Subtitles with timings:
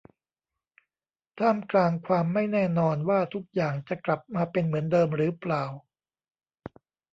[1.39, 5.63] ท่ามกลางความไม่แน่นอนว่าทุกอย่างจะกลับมาเป็นเหมือนเดิมหรือเปล่า